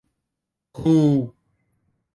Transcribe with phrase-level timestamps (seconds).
[0.75, 1.07] คูล